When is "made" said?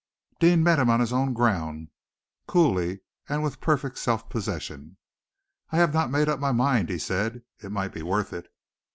6.09-6.27